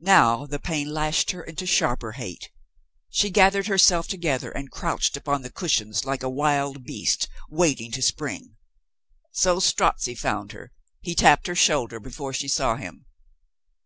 [0.00, 2.50] Now the pain lashed her into sharper hate.
[3.10, 8.00] She gathered herself together and crouched upon the cushions like a wild beast waiting to
[8.00, 8.56] spring....
[9.32, 10.72] So Strozzi found her.
[11.02, 13.04] He tapped her shoulder before she saw him.